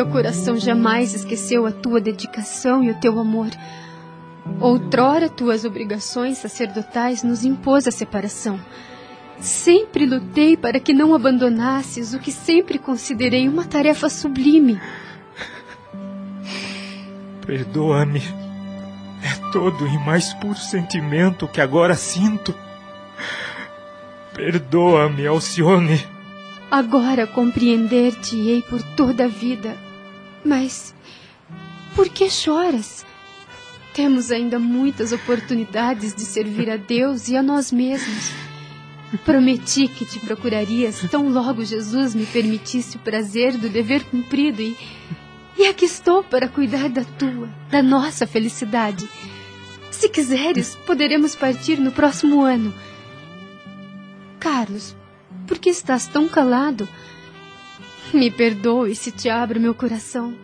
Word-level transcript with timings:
Meu 0.00 0.08
coração 0.08 0.56
jamais 0.56 1.12
esqueceu 1.12 1.66
a 1.66 1.70
tua 1.70 2.00
dedicação 2.00 2.82
e 2.82 2.90
o 2.90 2.98
teu 2.98 3.20
amor. 3.20 3.50
Outrora, 4.58 5.28
tuas 5.28 5.66
obrigações 5.66 6.38
sacerdotais 6.38 7.22
nos 7.22 7.44
impôs 7.44 7.86
a 7.86 7.90
separação. 7.90 8.58
Sempre 9.38 10.06
lutei 10.06 10.56
para 10.56 10.80
que 10.80 10.94
não 10.94 11.14
abandonasses 11.14 12.14
o 12.14 12.18
que 12.18 12.32
sempre 12.32 12.78
considerei 12.78 13.46
uma 13.46 13.66
tarefa 13.66 14.08
sublime. 14.08 14.80
Perdoa-me. 17.44 18.22
É 19.22 19.52
todo 19.52 19.86
e 19.86 19.98
mais 19.98 20.32
puro 20.32 20.56
sentimento 20.56 21.46
que 21.46 21.60
agora 21.60 21.94
sinto. 21.94 22.54
Perdoa-me, 24.32 25.26
Alcione. 25.26 26.02
Agora 26.70 27.26
compreender-te-ei 27.26 28.62
por 28.62 28.82
toda 28.96 29.24
a 29.24 29.28
vida. 29.28 29.89
Mas 30.44 30.94
por 31.94 32.08
que 32.08 32.30
choras? 32.30 33.04
Temos 33.92 34.30
ainda 34.30 34.58
muitas 34.58 35.12
oportunidades 35.12 36.14
de 36.14 36.22
servir 36.22 36.70
a 36.70 36.76
Deus 36.76 37.28
e 37.28 37.36
a 37.36 37.42
nós 37.42 37.72
mesmos. 37.72 38.32
Prometi 39.24 39.88
que 39.88 40.04
te 40.04 40.20
procurarias 40.20 41.00
tão 41.10 41.28
logo 41.28 41.64
Jesus 41.64 42.14
me 42.14 42.24
permitisse 42.26 42.96
o 42.96 43.00
prazer 43.00 43.56
do 43.56 43.68
dever 43.68 44.04
cumprido 44.04 44.62
e, 44.62 44.76
e 45.58 45.66
aqui 45.66 45.84
estou 45.84 46.22
para 46.22 46.48
cuidar 46.48 46.88
da 46.88 47.02
tua, 47.04 47.48
da 47.68 47.82
nossa 47.82 48.26
felicidade. 48.26 49.08
Se 49.90 50.08
quiseres, 50.08 50.76
poderemos 50.86 51.34
partir 51.34 51.78
no 51.80 51.90
próximo 51.90 52.42
ano. 52.42 52.72
Carlos, 54.38 54.96
por 55.46 55.58
que 55.58 55.68
estás 55.68 56.06
tão 56.06 56.28
calado? 56.28 56.88
Me 58.12 58.30
perdoe 58.30 58.94
se 58.94 59.12
te 59.12 59.28
abro 59.28 59.60
meu 59.60 59.74
coração. 59.74 60.34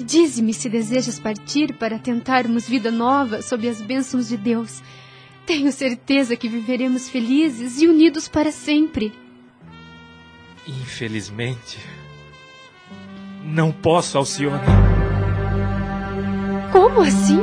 Dize-me 0.00 0.54
se 0.54 0.68
desejas 0.68 1.18
partir 1.18 1.74
para 1.74 1.98
tentarmos 1.98 2.68
vida 2.68 2.90
nova 2.90 3.42
sob 3.42 3.68
as 3.68 3.82
bênçãos 3.82 4.28
de 4.28 4.36
Deus. 4.36 4.82
Tenho 5.44 5.72
certeza 5.72 6.36
que 6.36 6.48
viveremos 6.48 7.08
felizes 7.08 7.80
e 7.80 7.88
unidos 7.88 8.28
para 8.28 8.52
sempre. 8.52 9.12
Infelizmente, 10.66 11.78
não 13.42 13.72
posso, 13.72 14.18
Alcione. 14.18 14.62
Como 16.70 17.00
assim? 17.00 17.40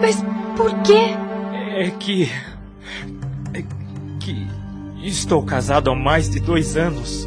Mas 0.00 0.16
por 0.56 0.72
quê? 0.82 1.14
É 1.76 1.90
que. 1.90 2.24
É 3.54 3.62
que. 4.20 4.46
Estou 5.02 5.44
casado 5.44 5.90
há 5.90 5.94
mais 5.94 6.28
de 6.28 6.40
dois 6.40 6.76
anos. 6.76 7.26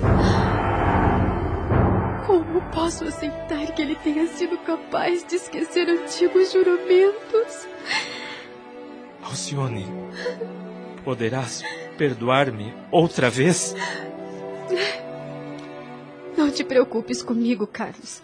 Posso 2.89 3.03
aceitar 3.03 3.71
que 3.75 3.83
ele 3.83 3.95
tenha 3.97 4.25
sido 4.25 4.57
capaz 4.57 5.23
de 5.23 5.35
esquecer 5.35 5.87
antigos 5.87 6.51
juramentos? 6.51 7.67
Alcione, 9.21 9.85
poderás 11.03 11.61
perdoar-me 11.99 12.73
outra 12.91 13.29
vez? 13.29 13.75
Não 16.35 16.49
te 16.49 16.63
preocupes 16.63 17.21
comigo, 17.21 17.67
Carlos. 17.67 18.23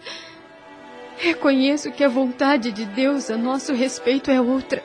Reconheço 1.16 1.92
que 1.92 2.02
a 2.02 2.08
vontade 2.08 2.72
de 2.72 2.86
Deus 2.86 3.30
a 3.30 3.36
nosso 3.36 3.72
respeito 3.72 4.32
é 4.32 4.40
outra. 4.40 4.82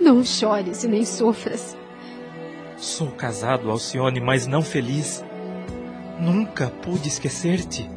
Não 0.00 0.24
chores 0.24 0.82
e 0.82 0.88
nem 0.88 1.04
sofras. 1.04 1.76
Sou 2.78 3.10
casado, 3.10 3.70
Alcione, 3.70 4.18
mas 4.18 4.46
não 4.46 4.62
feliz. 4.62 5.22
Nunca 6.18 6.68
pude 6.68 7.08
esquecer-te. 7.08 7.94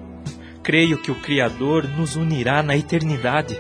Creio 0.62 0.97
que 0.97 1.09
o 1.09 1.16
Criador 1.16 1.88
nos 1.88 2.16
unirá 2.16 2.62
na 2.62 2.75
eternidade. 2.75 3.58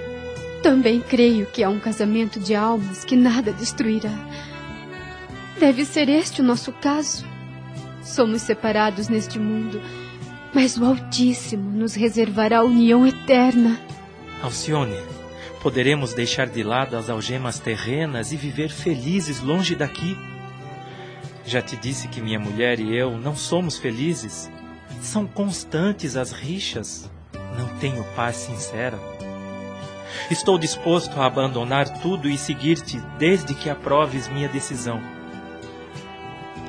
Também 0.61 0.99
creio 0.99 1.45
que 1.45 1.63
há 1.63 1.69
um 1.69 1.79
casamento 1.79 2.39
de 2.39 2.53
almas 2.53 3.05
que 3.05 3.15
nada 3.15 3.53
destruirá. 3.53 4.11
Deve 5.59 5.85
ser 5.85 6.09
este 6.09 6.41
o 6.41 6.43
nosso 6.43 6.71
caso. 6.73 7.25
Somos 8.03 8.41
separados 8.41 9.07
neste 9.07 9.39
mundo, 9.39 9.81
mas 10.53 10.77
o 10.77 10.85
Altíssimo 10.85 11.69
nos 11.71 11.95
reservará 11.95 12.59
a 12.59 12.63
união 12.63 13.07
eterna. 13.07 13.79
Alcione, 14.41 14.97
poderemos 15.61 16.13
deixar 16.13 16.47
de 16.47 16.63
lado 16.63 16.97
as 16.97 17.09
algemas 17.09 17.59
terrenas 17.59 18.31
e 18.31 18.37
viver 18.37 18.69
felizes 18.69 19.41
longe 19.41 19.75
daqui. 19.75 20.17
Já 21.45 21.61
te 21.61 21.75
disse 21.75 22.07
que 22.07 22.21
minha 22.21 22.39
mulher 22.39 22.79
e 22.79 22.95
eu 22.95 23.17
não 23.17 23.35
somos 23.35 23.77
felizes. 23.77 24.49
São 25.01 25.25
constantes 25.25 26.15
as 26.15 26.31
rixas. 26.31 27.09
Não 27.57 27.67
tenho 27.79 28.03
paz 28.15 28.35
sincera. 28.35 28.99
Estou 30.29 30.57
disposto 30.57 31.19
a 31.19 31.25
abandonar 31.25 32.01
tudo 32.01 32.29
e 32.29 32.37
seguir-te 32.37 32.99
desde 33.17 33.53
que 33.53 33.69
aproves 33.69 34.27
minha 34.27 34.47
decisão. 34.47 35.01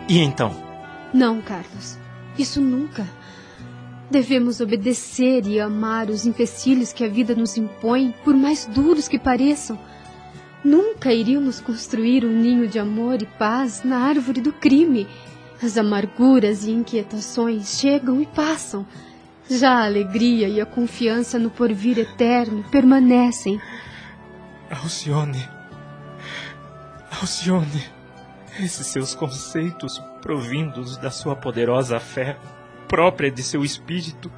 E 0.08 0.18
então? 0.18 0.54
Não, 1.12 1.40
Carlos. 1.40 1.98
Isso 2.38 2.60
nunca. 2.60 3.06
Devemos 4.10 4.60
obedecer 4.60 5.46
e 5.46 5.60
amar 5.60 6.10
os 6.10 6.26
empecilhos 6.26 6.92
que 6.92 7.04
a 7.04 7.08
vida 7.08 7.34
nos 7.34 7.56
impõe, 7.56 8.12
por 8.24 8.34
mais 8.34 8.66
duros 8.66 9.06
que 9.06 9.18
pareçam. 9.18 9.78
Nunca 10.64 11.12
iríamos 11.12 11.60
construir 11.60 12.24
um 12.24 12.32
ninho 12.32 12.66
de 12.66 12.78
amor 12.78 13.22
e 13.22 13.26
paz 13.26 13.82
na 13.84 13.98
árvore 13.98 14.40
do 14.40 14.52
crime. 14.52 15.06
As 15.62 15.76
amarguras 15.76 16.64
e 16.64 16.70
inquietações 16.70 17.78
chegam 17.78 18.20
e 18.20 18.26
passam. 18.26 18.86
Já 19.48 19.72
a 19.72 19.84
alegria 19.84 20.48
e 20.48 20.60
a 20.60 20.66
confiança 20.66 21.38
no 21.38 21.50
porvir 21.50 21.98
eterno 21.98 22.64
permanecem. 22.70 23.60
Alcione. 24.70 25.46
Alcione. 27.20 27.84
Esses 28.58 28.86
seus 28.86 29.14
conceitos, 29.14 30.00
provindos 30.22 30.96
da 30.96 31.10
sua 31.10 31.36
poderosa 31.36 32.00
fé, 32.00 32.38
própria 32.88 33.30
de 33.30 33.42
seu 33.42 33.64
espírito, 33.64 34.30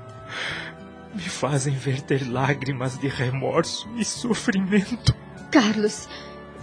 me 1.14 1.22
fazem 1.22 1.74
verter 1.74 2.28
lágrimas 2.30 2.98
de 2.98 3.06
remorso 3.06 3.88
e 3.96 4.04
sofrimento. 4.04 5.14
Carlos, 5.50 6.08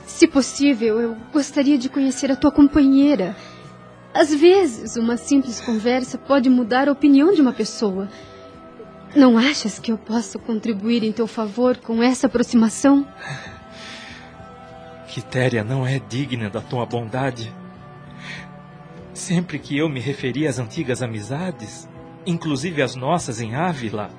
se 0.06 0.28
possível, 0.28 1.00
eu 1.00 1.16
gostaria 1.32 1.78
de 1.78 1.88
conhecer 1.88 2.32
a 2.32 2.36
tua 2.36 2.52
companheira. 2.52 3.36
Às 4.14 4.34
vezes, 4.34 4.96
uma 4.96 5.18
simples 5.18 5.62
conversa 5.62 6.18
pode 6.18 6.50
mudar 6.50 6.90
a 6.90 6.92
opinião 6.92 7.32
de 7.32 7.42
uma 7.42 7.54
pessoa. 7.54 8.10
Não 9.16 9.38
achas 9.38 9.80
que 9.80 9.92
eu 9.92 9.98
posso 9.98 10.40
contribuir 10.40 11.04
em 11.04 11.12
teu 11.12 11.28
favor 11.28 11.78
com 11.78 12.02
essa 12.02 12.28
aproximação? 12.28 13.08
Quitéria 15.08 15.64
não 15.64 15.86
é 15.86 16.00
digna 16.00 16.50
da 16.50 16.62
tua 16.62 16.86
bondade. 16.86 17.54
Sempre 19.14 19.60
que 19.60 19.78
eu 19.78 19.90
me 19.90 20.00
referi 20.00 20.48
às 20.48 20.60
antigas 20.60 21.02
amizades, 21.02 21.90
inclusive 22.26 22.82
as 22.82 22.96
nossas 22.96 23.42
em 23.42 23.56
Ávila, 23.56 24.10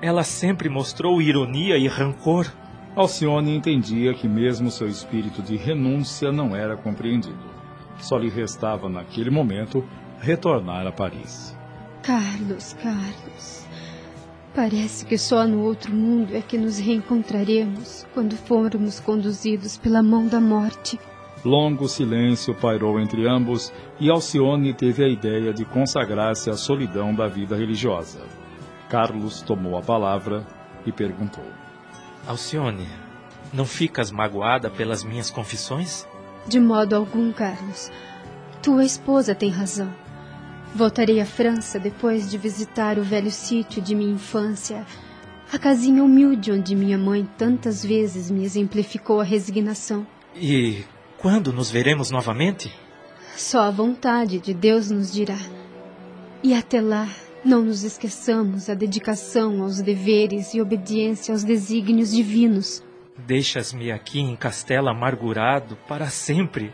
ela 0.00 0.22
sempre 0.22 0.68
mostrou 0.68 1.20
ironia 1.20 1.76
e 1.78 1.88
rancor. 1.88 2.46
Alcione 2.94 3.54
entendia 3.54 4.14
que 4.14 4.28
mesmo 4.28 4.70
seu 4.70 4.88
espírito 4.88 5.42
de 5.42 5.56
renúncia 5.56 6.30
não 6.30 6.54
era 6.54 6.76
compreendido. 6.76 7.55
Só 7.98 8.16
lhe 8.18 8.28
restava, 8.28 8.88
naquele 8.88 9.30
momento, 9.30 9.84
retornar 10.20 10.86
a 10.86 10.92
Paris. 10.92 11.56
Carlos, 12.02 12.74
Carlos. 12.74 13.66
Parece 14.54 15.04
que 15.04 15.18
só 15.18 15.46
no 15.46 15.62
outro 15.62 15.94
mundo 15.94 16.34
é 16.34 16.40
que 16.40 16.56
nos 16.56 16.78
reencontraremos 16.78 18.06
quando 18.14 18.36
formos 18.36 18.98
conduzidos 18.98 19.76
pela 19.76 20.02
mão 20.02 20.26
da 20.26 20.40
morte. 20.40 20.98
Longo 21.44 21.86
silêncio 21.88 22.54
pairou 22.54 22.98
entre 22.98 23.28
ambos 23.28 23.72
e 24.00 24.10
Alcione 24.10 24.72
teve 24.72 25.04
a 25.04 25.08
ideia 25.08 25.52
de 25.52 25.64
consagrar-se 25.64 26.48
à 26.48 26.54
solidão 26.54 27.14
da 27.14 27.28
vida 27.28 27.54
religiosa. 27.54 28.20
Carlos 28.88 29.42
tomou 29.42 29.76
a 29.76 29.82
palavra 29.82 30.46
e 30.86 30.90
perguntou: 30.90 31.44
Alcione, 32.26 32.88
não 33.52 33.66
ficas 33.66 34.10
magoada 34.10 34.70
pelas 34.70 35.04
minhas 35.04 35.30
confissões? 35.30 36.06
De 36.48 36.60
modo 36.60 36.94
algum, 36.94 37.32
Carlos. 37.32 37.90
Tua 38.62 38.84
esposa 38.84 39.34
tem 39.34 39.50
razão. 39.50 39.92
Voltarei 40.74 41.20
à 41.20 41.26
França 41.26 41.78
depois 41.78 42.30
de 42.30 42.38
visitar 42.38 42.98
o 42.98 43.02
velho 43.02 43.30
sítio 43.30 43.80
de 43.80 43.94
minha 43.94 44.12
infância, 44.12 44.84
A 45.52 45.58
casinha 45.58 46.02
humilde 46.02 46.50
onde 46.50 46.74
minha 46.74 46.98
mãe 46.98 47.24
tantas 47.38 47.84
vezes 47.84 48.30
me 48.30 48.44
exemplificou 48.44 49.20
a 49.20 49.24
resignação. 49.24 50.04
E 50.34 50.84
quando 51.18 51.52
nos 51.52 51.70
veremos 51.70 52.10
novamente? 52.10 52.72
Só 53.36 53.60
a 53.60 53.70
vontade 53.70 54.40
de 54.40 54.52
Deus 54.52 54.90
nos 54.90 55.12
dirá. 55.12 55.38
E 56.42 56.52
até 56.52 56.80
lá, 56.80 57.08
não 57.44 57.62
nos 57.62 57.84
esqueçamos 57.84 58.68
a 58.68 58.74
dedicação 58.74 59.62
aos 59.62 59.80
deveres 59.80 60.52
e 60.52 60.60
obediência 60.60 61.32
aos 61.32 61.44
desígnios 61.44 62.10
divinos. 62.10 62.82
Deixas-me 63.18 63.90
aqui 63.90 64.20
em 64.20 64.36
castelo 64.36 64.88
amargurado 64.88 65.76
para 65.88 66.08
sempre. 66.08 66.72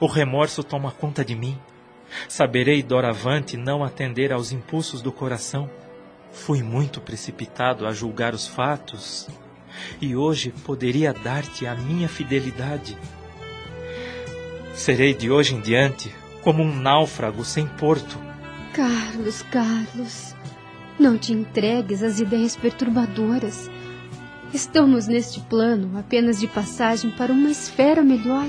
O 0.00 0.06
remorso 0.06 0.64
toma 0.64 0.90
conta 0.90 1.24
de 1.24 1.34
mim. 1.34 1.58
Saberei 2.28 2.82
doravante 2.82 3.56
não 3.56 3.84
atender 3.84 4.32
aos 4.32 4.52
impulsos 4.52 5.02
do 5.02 5.12
coração. 5.12 5.70
Fui 6.32 6.62
muito 6.62 7.00
precipitado 7.00 7.86
a 7.86 7.92
julgar 7.92 8.34
os 8.34 8.46
fatos 8.46 9.28
e 10.00 10.16
hoje 10.16 10.52
poderia 10.64 11.12
dar-te 11.12 11.66
a 11.66 11.74
minha 11.74 12.08
fidelidade. 12.08 12.96
Serei 14.74 15.14
de 15.14 15.30
hoje 15.30 15.54
em 15.54 15.60
diante 15.60 16.12
como 16.42 16.62
um 16.62 16.74
náufrago 16.74 17.44
sem 17.44 17.66
porto. 17.66 18.18
Carlos, 18.72 19.42
Carlos, 19.42 20.34
não 20.98 21.18
te 21.18 21.32
entregues 21.32 22.02
às 22.02 22.20
ideias 22.20 22.56
perturbadoras. 22.56 23.70
Estamos 24.52 25.06
neste 25.06 25.40
plano 25.40 25.96
apenas 25.96 26.40
de 26.40 26.48
passagem 26.48 27.12
para 27.12 27.32
uma 27.32 27.50
esfera 27.50 28.02
melhor. 28.02 28.48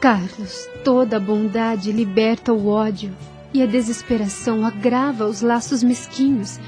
Carlos, 0.00 0.68
toda 0.84 1.16
a 1.16 1.20
bondade 1.20 1.90
liberta 1.90 2.52
o 2.52 2.68
ódio 2.68 3.12
e 3.52 3.60
a 3.62 3.66
desesperação 3.66 4.64
agrava 4.64 5.26
os 5.26 5.42
laços 5.42 5.82
mesquinhos. 5.82 6.60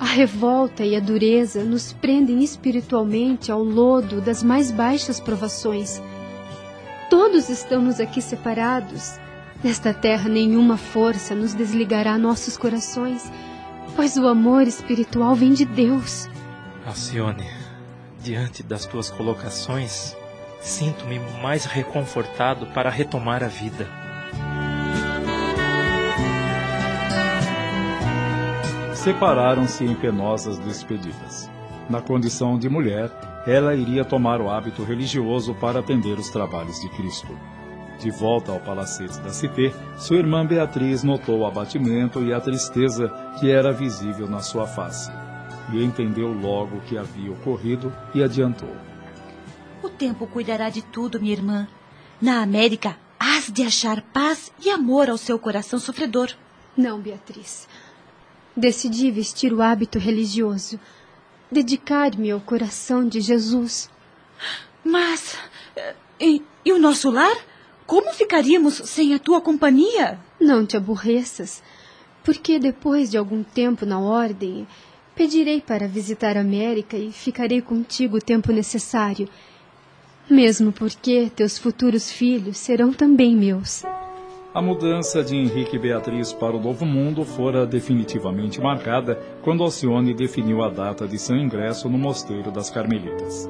A 0.00 0.06
revolta 0.06 0.84
e 0.84 0.96
a 0.96 1.00
dureza 1.00 1.64
nos 1.64 1.92
prendem 1.92 2.42
espiritualmente 2.42 3.52
ao 3.52 3.62
lodo 3.62 4.22
das 4.22 4.42
mais 4.42 4.70
baixas 4.70 5.20
provações. 5.20 6.00
Todos 7.10 7.50
estamos 7.50 8.00
aqui 8.00 8.22
separados. 8.22 9.18
Nesta 9.62 9.92
terra, 9.92 10.30
nenhuma 10.30 10.76
força 10.76 11.34
nos 11.34 11.52
desligará 11.52 12.16
nossos 12.16 12.56
corações, 12.56 13.30
pois 13.96 14.16
o 14.16 14.26
amor 14.28 14.66
espiritual 14.66 15.34
vem 15.34 15.52
de 15.52 15.64
Deus. 15.64 16.28
Alcione, 16.88 17.44
diante 18.22 18.62
das 18.62 18.86
tuas 18.86 19.10
colocações, 19.10 20.16
sinto-me 20.58 21.18
mais 21.42 21.66
reconfortado 21.66 22.66
para 22.68 22.88
retomar 22.88 23.44
a 23.44 23.48
vida. 23.48 23.86
separaram-se 28.94 29.84
em 29.84 29.94
penosas 29.94 30.58
despedidas. 30.58 31.48
Na 31.88 32.02
condição 32.02 32.58
de 32.58 32.68
mulher, 32.68 33.10
ela 33.46 33.74
iria 33.74 34.04
tomar 34.04 34.40
o 34.40 34.50
hábito 34.50 34.82
religioso 34.82 35.54
para 35.54 35.78
atender 35.80 36.18
os 36.18 36.28
trabalhos 36.28 36.78
de 36.80 36.90
Cristo. 36.90 37.38
De 37.98 38.10
volta 38.10 38.52
ao 38.52 38.60
palacete 38.60 39.18
da 39.20 39.30
Cité, 39.30 39.72
sua 39.96 40.16
irmã 40.16 40.44
Beatriz 40.44 41.02
notou 41.04 41.38
o 41.38 41.46
abatimento 41.46 42.22
e 42.22 42.34
a 42.34 42.40
tristeza 42.40 43.08
que 43.38 43.50
era 43.50 43.72
visível 43.72 44.28
na 44.28 44.40
sua 44.40 44.66
face. 44.66 45.10
E 45.72 45.82
entendeu 45.82 46.32
logo 46.32 46.76
o 46.76 46.80
que 46.80 46.96
havia 46.96 47.30
ocorrido 47.30 47.92
e 48.14 48.22
adiantou. 48.22 48.74
O 49.82 49.88
tempo 49.88 50.26
cuidará 50.26 50.70
de 50.70 50.82
tudo, 50.82 51.20
minha 51.20 51.32
irmã. 51.32 51.68
Na 52.20 52.42
América, 52.42 52.96
hás 53.18 53.50
de 53.50 53.62
achar 53.62 54.02
paz 54.02 54.52
e 54.64 54.70
amor 54.70 55.08
ao 55.08 55.16
seu 55.16 55.38
coração 55.38 55.78
sofredor. 55.78 56.32
Não, 56.76 57.00
Beatriz. 57.00 57.68
Decidi 58.56 59.10
vestir 59.10 59.52
o 59.52 59.62
hábito 59.62 59.98
religioso, 59.98 60.80
dedicar-me 61.50 62.30
ao 62.30 62.40
coração 62.40 63.06
de 63.06 63.20
Jesus. 63.20 63.90
Mas. 64.82 65.36
E, 66.20 66.42
e, 66.64 66.72
o 66.72 66.78
nosso 66.78 67.10
lar? 67.10 67.36
Como 67.86 68.12
ficaríamos 68.12 68.74
sem 68.74 69.14
a 69.14 69.18
tua 69.18 69.40
companhia? 69.40 70.18
Não 70.40 70.66
te 70.66 70.76
aborreças, 70.76 71.62
porque 72.24 72.58
depois 72.58 73.10
de 73.10 73.16
algum 73.16 73.42
tempo 73.42 73.86
na 73.86 73.98
ordem, 73.98 74.66
pedirei 75.18 75.60
para 75.60 75.88
visitar 75.88 76.36
a 76.36 76.42
América 76.42 76.96
e 76.96 77.10
ficarei 77.10 77.60
contigo 77.60 78.18
o 78.18 78.20
tempo 78.20 78.52
necessário. 78.52 79.28
Mesmo 80.30 80.70
porque 80.70 81.28
teus 81.34 81.58
futuros 81.58 82.08
filhos 82.12 82.56
serão 82.56 82.92
também 82.92 83.34
meus. 83.34 83.82
A 84.54 84.62
mudança 84.62 85.24
de 85.24 85.34
Henrique 85.34 85.74
e 85.74 85.78
Beatriz 85.78 86.32
para 86.32 86.56
o 86.56 86.60
Novo 86.60 86.86
Mundo 86.86 87.24
fora 87.24 87.66
definitivamente 87.66 88.60
marcada 88.60 89.20
quando 89.42 89.64
Alcione 89.64 90.14
definiu 90.14 90.62
a 90.62 90.68
data 90.68 91.08
de 91.08 91.18
seu 91.18 91.36
ingresso 91.36 91.88
no 91.88 91.98
Mosteiro 91.98 92.52
das 92.52 92.70
Carmelitas. 92.70 93.48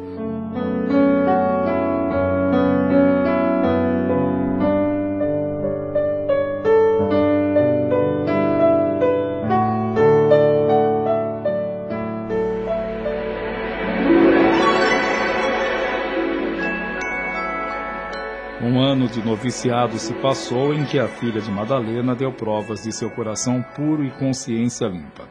Noviciado 19.48 19.98
se 19.98 20.12
passou 20.12 20.74
em 20.74 20.84
que 20.84 20.98
a 20.98 21.08
filha 21.08 21.40
de 21.40 21.50
Madalena 21.50 22.14
deu 22.14 22.30
provas 22.30 22.82
de 22.82 22.92
seu 22.92 23.10
coração 23.10 23.64
puro 23.74 24.04
e 24.04 24.10
consciência 24.10 24.86
limpa. 24.86 25.26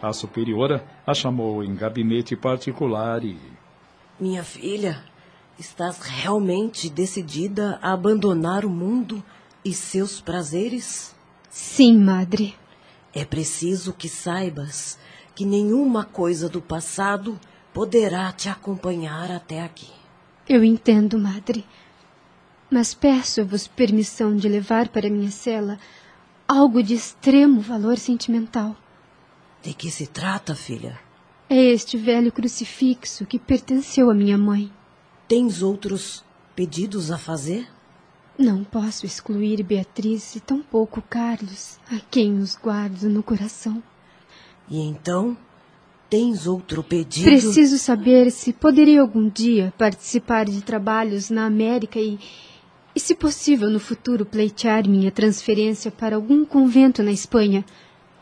A 0.00 0.10
superiora 0.10 0.82
a 1.06 1.12
chamou 1.12 1.62
em 1.62 1.74
gabinete 1.74 2.34
particular 2.34 3.22
e. 3.22 3.38
Minha 4.18 4.42
filha, 4.42 5.04
estás 5.58 5.98
realmente 6.00 6.88
decidida 6.88 7.78
a 7.82 7.92
abandonar 7.92 8.64
o 8.64 8.70
mundo 8.70 9.22
e 9.62 9.74
seus 9.74 10.18
prazeres? 10.18 11.14
Sim, 11.50 11.98
madre. 11.98 12.54
É 13.12 13.22
preciso 13.22 13.92
que 13.92 14.08
saibas 14.08 14.98
que 15.34 15.44
nenhuma 15.44 16.06
coisa 16.06 16.48
do 16.48 16.62
passado 16.62 17.38
poderá 17.74 18.32
te 18.32 18.48
acompanhar 18.48 19.30
até 19.30 19.60
aqui. 19.60 19.90
Eu 20.48 20.64
entendo, 20.64 21.18
madre 21.18 21.66
mas 22.70 22.94
peço-vos 22.94 23.66
permissão 23.66 24.36
de 24.36 24.48
levar 24.48 24.88
para 24.88 25.10
minha 25.10 25.30
cela 25.30 25.78
algo 26.46 26.82
de 26.82 26.94
extremo 26.94 27.60
valor 27.60 27.98
sentimental. 27.98 28.76
De 29.62 29.74
que 29.74 29.90
se 29.90 30.06
trata, 30.06 30.54
filha? 30.54 30.98
É 31.50 31.56
este 31.56 31.96
velho 31.96 32.30
crucifixo 32.30 33.26
que 33.26 33.38
pertenceu 33.38 34.10
à 34.10 34.14
minha 34.14 34.36
mãe. 34.36 34.70
Tens 35.26 35.62
outros 35.62 36.24
pedidos 36.54 37.10
a 37.10 37.18
fazer? 37.18 37.66
Não 38.38 38.62
posso 38.62 39.04
excluir 39.04 39.62
Beatriz 39.62 40.36
e 40.36 40.40
tampouco 40.40 41.02
Carlos, 41.02 41.78
a 41.90 41.98
quem 42.10 42.38
os 42.38 42.54
guardo 42.54 43.08
no 43.08 43.22
coração. 43.22 43.82
E 44.70 44.78
então, 44.78 45.36
tens 46.08 46.46
outro 46.46 46.82
pedido? 46.82 47.24
Preciso 47.24 47.78
saber 47.78 48.30
se 48.30 48.52
poderia 48.52 49.00
algum 49.00 49.28
dia 49.28 49.72
participar 49.76 50.44
de 50.44 50.62
trabalhos 50.62 51.30
na 51.30 51.46
América 51.46 51.98
e, 51.98 52.18
e, 52.98 53.00
se 53.00 53.14
possível, 53.14 53.70
no 53.70 53.78
futuro, 53.78 54.26
pleitear 54.26 54.88
minha 54.88 55.12
transferência 55.12 55.88
para 55.88 56.16
algum 56.16 56.44
convento 56.44 57.00
na 57.00 57.12
Espanha? 57.12 57.64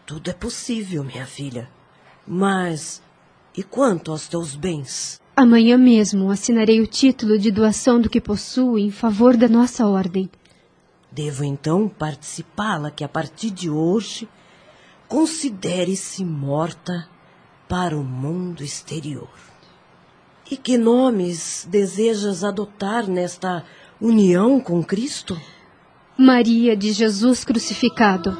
Tudo 0.05 0.29
é 0.29 0.35
possível, 0.35 1.03
minha 1.03 1.25
filha. 1.25 1.67
Mas 2.27 3.03
e 3.57 3.63
quanto 3.63 4.11
aos 4.11 4.29
teus 4.29 4.55
bens? 4.55 5.19
Amanhã 5.35 5.79
mesmo 5.79 6.31
assinarei 6.31 6.83
o 6.83 6.87
título 6.87 7.39
de 7.39 7.51
doação 7.51 7.99
do 7.99 8.11
que 8.11 8.21
possuo 8.21 8.79
em 8.79 8.91
favor 8.91 9.35
da 9.35 9.49
nossa 9.49 9.87
ordem. 9.87 10.29
Devo 11.11 11.43
então 11.43 11.89
participá-la 11.89 12.91
que 12.91 13.03
a 13.03 13.09
partir 13.09 13.53
de 13.53 13.71
hoje 13.71 14.29
considere-se 15.09 16.23
morta 16.23 17.09
para 17.67 17.97
o 17.97 18.05
mundo 18.05 18.63
exterior. 18.63 19.31
E 20.51 20.57
que 20.57 20.77
nomes 20.77 21.67
desejas 21.71 22.45
adotar 22.45 23.09
nesta 23.09 23.65
união 24.01 24.61
com 24.61 24.85
Cristo? 24.85 25.41
Maria 26.19 26.77
de 26.77 26.93
Jesus 26.93 27.45
crucificado. 27.45 28.37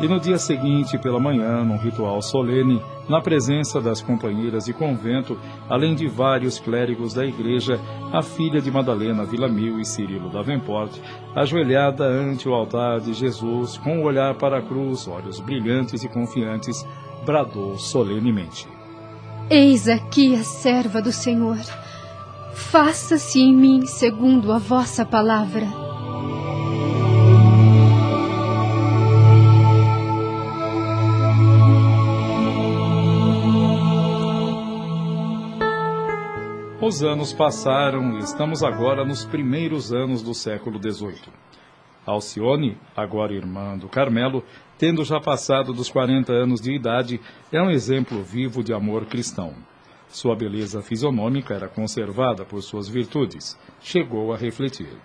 E 0.00 0.08
no 0.08 0.18
dia 0.18 0.38
seguinte, 0.38 0.98
pela 0.98 1.20
manhã, 1.20 1.62
num 1.62 1.76
ritual 1.76 2.20
solene, 2.20 2.82
na 3.08 3.20
presença 3.20 3.80
das 3.80 4.02
companheiras 4.02 4.64
de 4.64 4.72
convento, 4.72 5.38
além 5.68 5.94
de 5.94 6.08
vários 6.08 6.58
clérigos 6.58 7.14
da 7.14 7.24
igreja, 7.24 7.78
a 8.12 8.20
filha 8.20 8.60
de 8.60 8.70
Madalena 8.70 9.24
Villamil 9.24 9.78
e 9.78 9.84
Cirilo 9.84 10.30
Davenport, 10.30 10.98
ajoelhada 11.36 12.04
ante 12.04 12.48
o 12.48 12.54
altar 12.54 13.00
de 13.00 13.12
Jesus, 13.12 13.76
com 13.78 14.00
o 14.00 14.04
olhar 14.04 14.34
para 14.34 14.58
a 14.58 14.62
cruz, 14.62 15.06
olhos 15.06 15.38
brilhantes 15.38 16.02
e 16.02 16.08
confiantes, 16.08 16.84
bradou 17.24 17.78
solenemente: 17.78 18.66
Eis 19.50 19.88
aqui 19.88 20.34
a 20.34 20.42
serva 20.42 21.02
do 21.02 21.12
Senhor. 21.12 21.58
Faça-se 22.54 23.40
em 23.40 23.54
mim 23.54 23.86
segundo 23.86 24.52
a 24.52 24.58
vossa 24.58 25.04
palavra. 25.04 25.66
Os 36.80 37.02
anos 37.02 37.32
passaram 37.32 38.16
e 38.16 38.18
estamos 38.18 38.62
agora 38.62 39.04
nos 39.04 39.24
primeiros 39.24 39.92
anos 39.92 40.22
do 40.22 40.34
século 40.34 40.80
XVIII. 40.82 41.32
Alcione, 42.04 42.76
agora 42.96 43.32
irmã 43.32 43.78
do 43.78 43.88
Carmelo, 43.88 44.42
tendo 44.82 45.04
já 45.04 45.20
passado 45.20 45.72
dos 45.72 45.88
40 45.88 46.32
anos 46.32 46.60
de 46.60 46.74
idade, 46.74 47.20
é 47.52 47.62
um 47.62 47.70
exemplo 47.70 48.20
vivo 48.20 48.64
de 48.64 48.72
amor 48.72 49.06
cristão. 49.06 49.54
Sua 50.08 50.34
beleza 50.34 50.82
fisionômica 50.82 51.54
era 51.54 51.68
conservada 51.68 52.44
por 52.44 52.60
suas 52.64 52.88
virtudes. 52.88 53.56
Chegou 53.80 54.32
a 54.32 54.36
refletir. 54.36 54.96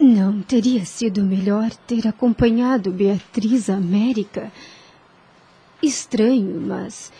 Não 0.00 0.40
teria 0.40 0.86
sido 0.86 1.22
melhor 1.22 1.68
ter 1.86 2.08
acompanhado 2.08 2.90
Beatriz 2.90 3.68
à 3.68 3.74
América? 3.74 4.50
Estranho, 5.82 6.58
mas, 6.58 7.12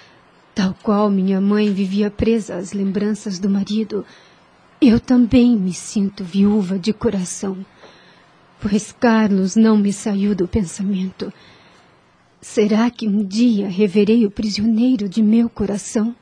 tal 0.55 0.75
qual 0.83 1.11
minha 1.11 1.39
mãe 1.39 1.71
vivia 1.71 2.11
presa 2.11 2.57
às 2.57 2.73
lembranças 2.73 3.39
do 3.39 3.51
marido, 3.51 4.07
eu 4.81 4.99
também 4.99 5.55
me 5.55 5.75
sinto 5.75 6.25
viúva 6.25 6.79
de 6.79 6.95
coração, 6.95 7.59
pois 8.59 8.91
Carlos 8.91 9.55
não 9.55 9.77
me 9.77 9.93
saiu 9.93 10.35
do 10.35 10.49
pensamento. 10.49 11.31
Será 12.41 12.91
que 12.91 13.07
um 13.07 13.23
dia 13.23 13.69
reverei 13.69 14.25
o 14.25 14.31
prisioneiro 14.31 15.11
de 15.11 15.23
meu 15.23 15.51
coração? 15.51 16.17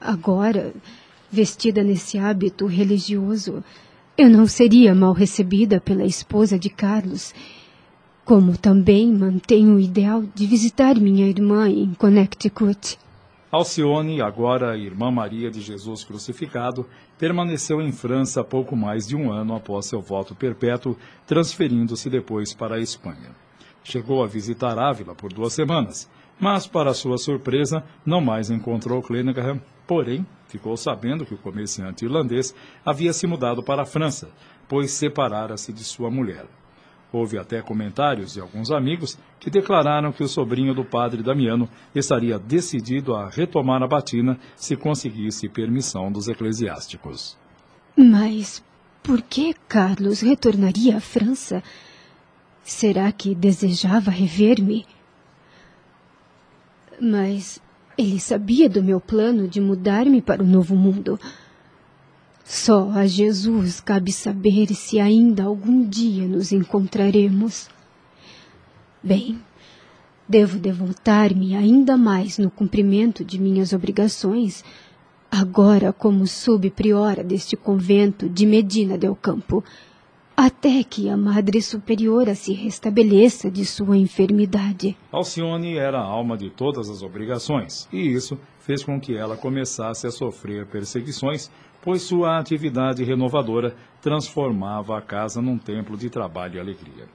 Agora, 0.00 0.74
vestida 1.30 1.84
nesse 1.84 2.18
hábito 2.18 2.66
religioso, 2.66 3.62
eu 4.16 4.28
não 4.28 4.44
seria 4.44 4.96
mal 4.96 5.12
recebida 5.12 5.80
pela 5.80 6.04
esposa 6.04 6.58
de 6.58 6.68
Carlos, 6.68 7.32
como 8.24 8.58
também 8.58 9.12
mantenho 9.12 9.76
o 9.76 9.80
ideal 9.80 10.24
de 10.34 10.46
visitar 10.48 10.96
minha 10.96 11.28
irmã 11.28 11.68
em 11.68 11.94
Connecticut. 11.94 12.98
Alcione, 13.52 14.20
agora 14.20 14.76
irmã 14.76 15.12
Maria 15.12 15.48
de 15.48 15.60
Jesus 15.60 16.02
crucificado, 16.02 16.84
permaneceu 17.16 17.80
em 17.80 17.92
França 17.92 18.42
pouco 18.42 18.74
mais 18.74 19.06
de 19.06 19.14
um 19.14 19.30
ano 19.30 19.54
após 19.54 19.86
seu 19.86 20.02
voto 20.02 20.34
perpétuo, 20.34 20.96
transferindo-se 21.24 22.10
depois 22.10 22.52
para 22.52 22.74
a 22.74 22.80
Espanha. 22.80 23.47
Chegou 23.88 24.22
a 24.22 24.26
visitar 24.26 24.78
Ávila 24.78 25.14
por 25.14 25.32
duas 25.32 25.54
semanas, 25.54 26.10
mas, 26.38 26.66
para 26.66 26.92
sua 26.92 27.16
surpresa, 27.16 27.82
não 28.04 28.20
mais 28.20 28.50
encontrou 28.50 29.00
Clenningham, 29.00 29.62
porém, 29.86 30.26
ficou 30.46 30.76
sabendo 30.76 31.24
que 31.24 31.32
o 31.32 31.38
comerciante 31.38 32.04
irlandês 32.04 32.54
havia 32.84 33.14
se 33.14 33.26
mudado 33.26 33.62
para 33.62 33.84
a 33.84 33.86
França, 33.86 34.28
pois 34.68 34.90
separara-se 34.90 35.72
de 35.72 35.82
sua 35.84 36.10
mulher. 36.10 36.44
Houve 37.10 37.38
até 37.38 37.62
comentários 37.62 38.34
de 38.34 38.42
alguns 38.42 38.70
amigos 38.70 39.18
que 39.40 39.48
declararam 39.48 40.12
que 40.12 40.22
o 40.22 40.28
sobrinho 40.28 40.74
do 40.74 40.84
padre 40.84 41.22
Damiano 41.22 41.66
estaria 41.94 42.38
decidido 42.38 43.14
a 43.14 43.30
retomar 43.30 43.82
a 43.82 43.88
batina 43.88 44.38
se 44.54 44.76
conseguisse 44.76 45.48
permissão 45.48 46.12
dos 46.12 46.28
eclesiásticos. 46.28 47.38
Mas 47.96 48.62
por 49.02 49.22
que 49.22 49.54
Carlos 49.66 50.20
retornaria 50.20 50.98
à 50.98 51.00
França? 51.00 51.62
Será 52.68 53.10
que 53.10 53.34
desejava 53.34 54.10
rever-me? 54.10 54.84
Mas 57.00 57.62
ele 57.96 58.20
sabia 58.20 58.68
do 58.68 58.82
meu 58.82 59.00
plano 59.00 59.48
de 59.48 59.58
mudar-me 59.58 60.20
para 60.20 60.42
o 60.42 60.46
novo 60.46 60.76
mundo. 60.76 61.18
Só 62.44 62.90
a 62.90 63.06
Jesus 63.06 63.80
cabe 63.80 64.12
saber 64.12 64.74
se 64.74 65.00
ainda 65.00 65.44
algum 65.44 65.82
dia 65.82 66.28
nos 66.28 66.52
encontraremos. 66.52 67.70
Bem, 69.02 69.40
devo 70.28 70.58
devotar-me 70.58 71.56
ainda 71.56 71.96
mais 71.96 72.36
no 72.36 72.50
cumprimento 72.50 73.24
de 73.24 73.40
minhas 73.40 73.72
obrigações, 73.72 74.62
agora 75.30 75.90
como 75.90 76.26
subpriora 76.26 77.24
deste 77.24 77.56
convento 77.56 78.28
de 78.28 78.44
Medina 78.44 78.98
del 78.98 79.16
Campo, 79.16 79.64
até 80.40 80.84
que 80.84 81.10
a 81.10 81.16
Madre 81.16 81.60
Superiora 81.60 82.32
se 82.32 82.52
restabeleça 82.52 83.50
de 83.50 83.64
sua 83.64 83.96
enfermidade. 83.96 84.96
Alcione 85.10 85.76
era 85.76 85.98
a 85.98 86.04
alma 86.04 86.36
de 86.36 86.48
todas 86.48 86.88
as 86.88 87.02
obrigações, 87.02 87.88
e 87.92 87.98
isso 87.98 88.38
fez 88.60 88.84
com 88.84 89.00
que 89.00 89.16
ela 89.16 89.36
começasse 89.36 90.06
a 90.06 90.12
sofrer 90.12 90.64
perseguições, 90.66 91.50
pois 91.82 92.02
sua 92.02 92.38
atividade 92.38 93.02
renovadora 93.02 93.74
transformava 94.00 94.96
a 94.96 95.02
casa 95.02 95.42
num 95.42 95.58
templo 95.58 95.96
de 95.96 96.08
trabalho 96.08 96.54
e 96.54 96.60
alegria. 96.60 97.08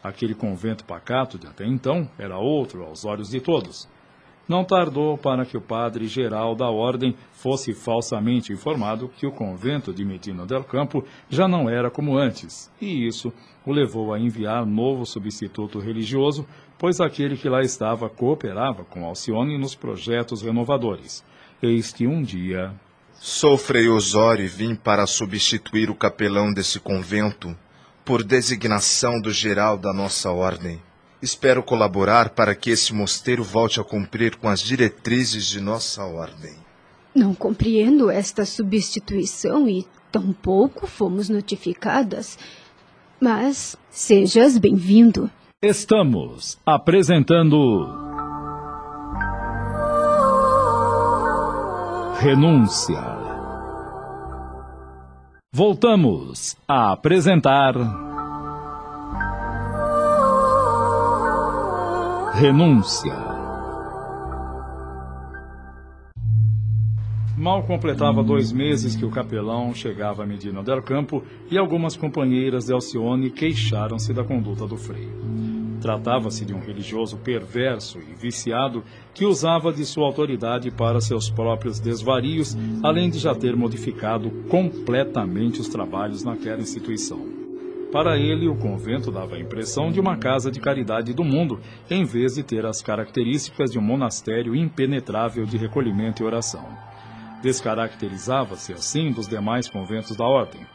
Aquele 0.00 0.32
convento 0.32 0.84
pacato 0.84 1.36
de 1.36 1.48
até 1.48 1.66
então 1.66 2.08
era 2.16 2.38
outro 2.38 2.84
aos 2.84 3.04
olhos 3.04 3.30
de 3.30 3.40
todos. 3.40 3.88
Não 4.48 4.64
tardou 4.64 5.16
para 5.16 5.46
que 5.46 5.56
o 5.56 5.60
padre 5.60 6.06
geral 6.06 6.54
da 6.54 6.68
ordem 6.68 7.14
fosse 7.32 7.72
falsamente 7.72 8.52
informado 8.52 9.10
que 9.16 9.26
o 9.26 9.32
convento 9.32 9.94
de 9.94 10.04
Medina 10.04 10.44
del 10.44 10.64
Campo 10.64 11.04
já 11.28 11.46
não 11.46 11.70
era 11.70 11.90
como 11.90 12.16
antes, 12.16 12.70
e 12.80 13.06
isso 13.06 13.32
o 13.64 13.72
levou 13.72 14.12
a 14.12 14.18
enviar 14.18 14.66
novo 14.66 15.06
substituto 15.06 15.78
religioso, 15.78 16.46
pois 16.76 17.00
aquele 17.00 17.36
que 17.36 17.48
lá 17.48 17.62
estava 17.62 18.08
cooperava 18.08 18.84
com 18.84 19.04
Alcione 19.04 19.56
nos 19.56 19.74
projetos 19.74 20.42
renovadores. 20.42 21.24
Eis 21.62 21.92
que 21.92 22.06
um 22.08 22.22
dia. 22.22 22.74
Sou 23.14 23.56
Osório 23.94 24.44
e 24.44 24.48
vim 24.48 24.74
para 24.74 25.06
substituir 25.06 25.88
o 25.88 25.94
capelão 25.94 26.52
desse 26.52 26.80
convento, 26.80 27.56
por 28.04 28.24
designação 28.24 29.20
do 29.20 29.30
geral 29.30 29.78
da 29.78 29.92
nossa 29.92 30.32
ordem. 30.32 30.82
Espero 31.22 31.62
colaborar 31.62 32.30
para 32.30 32.52
que 32.52 32.70
esse 32.70 32.92
mosteiro 32.92 33.44
volte 33.44 33.80
a 33.80 33.84
cumprir 33.84 34.34
com 34.36 34.48
as 34.48 34.60
diretrizes 34.60 35.46
de 35.46 35.60
nossa 35.60 36.04
ordem. 36.04 36.52
Não 37.14 37.32
compreendo 37.32 38.10
esta 38.10 38.44
substituição 38.44 39.68
e 39.68 39.86
tampouco 40.10 40.86
fomos 40.86 41.28
notificadas. 41.28 42.36
Mas 43.20 43.76
sejas 43.88 44.58
bem-vindo. 44.58 45.30
Estamos 45.62 46.58
apresentando. 46.66 47.86
Renúncia. 52.18 53.00
Voltamos 55.54 56.56
a 56.66 56.92
apresentar. 56.92 58.11
Renúncia. 62.34 63.12
Mal 67.36 67.62
completava 67.64 68.22
dois 68.22 68.50
meses 68.50 68.96
que 68.96 69.04
o 69.04 69.10
capelão 69.10 69.74
chegava 69.74 70.22
a 70.22 70.26
Medina 70.26 70.62
del 70.62 70.82
Campo 70.82 71.22
e 71.50 71.58
algumas 71.58 71.94
companheiras 71.94 72.64
de 72.64 72.72
Alcione 72.72 73.30
queixaram-se 73.30 74.14
da 74.14 74.24
conduta 74.24 74.66
do 74.66 74.78
frei. 74.78 75.10
Tratava-se 75.82 76.46
de 76.46 76.54
um 76.54 76.60
religioso 76.60 77.18
perverso 77.18 77.98
e 77.98 78.14
viciado 78.14 78.82
que 79.12 79.26
usava 79.26 79.70
de 79.70 79.84
sua 79.84 80.06
autoridade 80.06 80.70
para 80.70 81.02
seus 81.02 81.28
próprios 81.28 81.78
desvarios, 81.78 82.56
além 82.82 83.10
de 83.10 83.18
já 83.18 83.34
ter 83.34 83.54
modificado 83.54 84.30
completamente 84.48 85.60
os 85.60 85.68
trabalhos 85.68 86.24
naquela 86.24 86.62
instituição. 86.62 87.41
Para 87.92 88.16
ele, 88.16 88.48
o 88.48 88.56
convento 88.56 89.10
dava 89.10 89.36
a 89.36 89.38
impressão 89.38 89.92
de 89.92 90.00
uma 90.00 90.16
casa 90.16 90.50
de 90.50 90.58
caridade 90.58 91.12
do 91.12 91.22
mundo, 91.22 91.60
em 91.90 92.04
vez 92.04 92.36
de 92.36 92.42
ter 92.42 92.64
as 92.64 92.80
características 92.80 93.70
de 93.70 93.78
um 93.78 93.82
monastério 93.82 94.56
impenetrável 94.56 95.44
de 95.44 95.58
recolhimento 95.58 96.22
e 96.22 96.26
oração. 96.26 96.66
Descaracterizava-se 97.42 98.72
assim 98.72 99.12
dos 99.12 99.28
demais 99.28 99.68
conventos 99.68 100.16
da 100.16 100.24
ordem. 100.24 100.66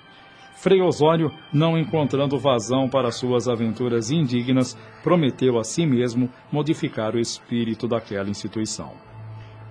Frei 0.57 0.79
Osório, 0.79 1.31
não 1.51 1.75
encontrando 1.75 2.37
vazão 2.37 2.87
para 2.87 3.11
suas 3.11 3.47
aventuras 3.47 4.11
indignas, 4.11 4.77
prometeu 5.01 5.57
a 5.57 5.63
si 5.63 5.87
mesmo 5.87 6.29
modificar 6.51 7.15
o 7.15 7.19
espírito 7.19 7.87
daquela 7.87 8.29
instituição. 8.29 8.91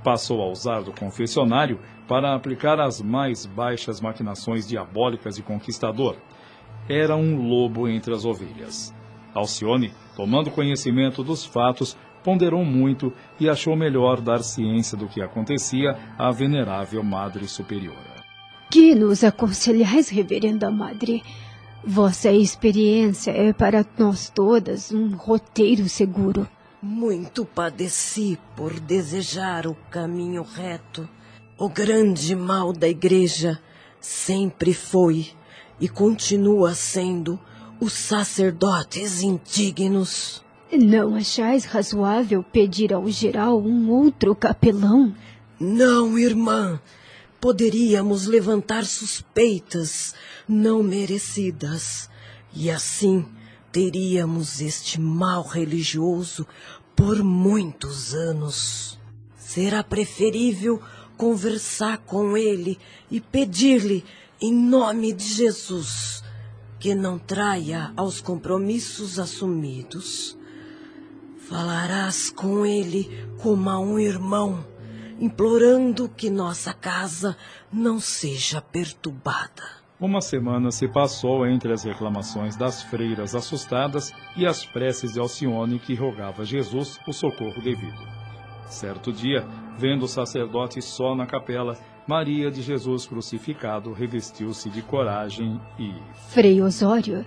Passou 0.02 0.42
a 0.42 0.50
usar 0.50 0.80
do 0.80 0.92
confessionário 0.92 1.78
para 2.08 2.34
aplicar 2.34 2.80
as 2.80 3.00
mais 3.00 3.46
baixas 3.46 4.00
maquinações 4.00 4.66
diabólicas 4.66 5.36
de 5.36 5.42
conquistador, 5.42 6.16
era 6.88 7.16
um 7.16 7.48
lobo 7.48 7.88
entre 7.88 8.14
as 8.14 8.24
ovelhas. 8.24 8.94
Alcione, 9.34 9.92
tomando 10.16 10.50
conhecimento 10.50 11.22
dos 11.22 11.44
fatos, 11.44 11.96
ponderou 12.24 12.64
muito 12.64 13.12
e 13.38 13.48
achou 13.48 13.76
melhor 13.76 14.20
dar 14.20 14.42
ciência 14.42 14.96
do 14.96 15.06
que 15.06 15.22
acontecia 15.22 15.96
à 16.18 16.30
venerável 16.30 17.02
Madre 17.02 17.46
Superiora. 17.46 18.16
Que 18.70 18.94
nos 18.94 19.22
aconselhais, 19.22 20.08
Reverenda 20.08 20.70
Madre? 20.70 21.22
Vossa 21.84 22.32
experiência 22.32 23.30
é 23.30 23.52
para 23.52 23.86
nós 23.96 24.28
todas 24.28 24.90
um 24.90 25.14
roteiro 25.14 25.88
seguro. 25.88 26.48
Muito 26.82 27.44
padeci 27.44 28.36
por 28.56 28.80
desejar 28.80 29.66
o 29.66 29.74
caminho 29.88 30.42
reto. 30.42 31.08
O 31.56 31.68
grande 31.68 32.34
mal 32.34 32.72
da 32.72 32.88
igreja 32.88 33.58
sempre 34.00 34.74
foi 34.74 35.28
e 35.80 35.88
continua 35.88 36.74
sendo 36.74 37.38
os 37.80 37.92
sacerdotes 37.92 39.22
indignos. 39.22 40.44
Não 40.72 41.14
achais 41.14 41.64
razoável 41.64 42.42
pedir 42.42 42.92
ao 42.92 43.08
geral 43.08 43.60
um 43.60 43.90
outro 43.90 44.34
capelão? 44.34 45.14
Não, 45.60 46.18
irmã. 46.18 46.80
poderíamos 47.40 48.26
levantar 48.26 48.84
suspeitas 48.84 50.14
não 50.48 50.82
merecidas 50.82 52.10
e 52.52 52.70
assim 52.70 53.24
teríamos 53.70 54.60
este 54.60 55.00
mal 55.00 55.42
religioso 55.42 56.46
por 56.96 57.22
muitos 57.22 58.14
anos. 58.14 58.98
Será 59.36 59.84
preferível 59.84 60.82
conversar 61.16 61.98
com 61.98 62.36
ele 62.36 62.78
e 63.10 63.20
pedir-lhe, 63.20 64.04
em 64.40 64.52
nome 64.52 65.12
de 65.12 65.24
Jesus, 65.24 66.22
que 66.78 66.94
não 66.94 67.18
traia 67.18 67.92
aos 67.96 68.20
compromissos 68.20 69.18
assumidos. 69.18 70.36
Falarás 71.48 72.30
com 72.30 72.66
ele 72.66 73.28
como 73.40 73.70
a 73.70 73.78
um 73.78 73.98
irmão, 73.98 74.64
implorando 75.18 76.08
que 76.08 76.28
nossa 76.28 76.74
casa 76.74 77.36
não 77.72 77.98
seja 77.98 78.60
perturbada. 78.60 79.62
Uma 79.98 80.20
semana 80.20 80.70
se 80.70 80.86
passou 80.86 81.46
entre 81.46 81.72
as 81.72 81.84
reclamações 81.84 82.54
das 82.54 82.82
freiras 82.82 83.34
assustadas 83.34 84.12
e 84.36 84.44
as 84.44 84.66
preces 84.66 85.14
de 85.14 85.20
Alcione 85.20 85.78
que 85.78 85.94
rogava 85.94 86.42
a 86.42 86.44
Jesus 86.44 87.00
o 87.08 87.12
socorro 87.14 87.62
devido. 87.62 88.16
Certo 88.68 89.10
dia, 89.10 89.46
vendo 89.78 90.04
o 90.04 90.08
sacerdote 90.08 90.82
só 90.82 91.14
na 91.14 91.24
capela, 91.24 91.78
Maria 92.06 92.52
de 92.52 92.62
Jesus 92.62 93.04
crucificado 93.04 93.92
revestiu-se 93.92 94.70
de 94.70 94.80
coragem 94.80 95.60
e. 95.76 95.92
Frei 96.28 96.62
Osório, 96.62 97.26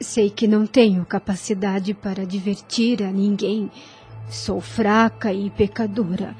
sei 0.00 0.30
que 0.30 0.48
não 0.48 0.66
tenho 0.66 1.04
capacidade 1.04 1.92
para 1.92 2.24
divertir 2.24 3.02
a 3.02 3.12
ninguém. 3.12 3.70
Sou 4.30 4.58
fraca 4.58 5.34
e 5.34 5.50
pecadora, 5.50 6.34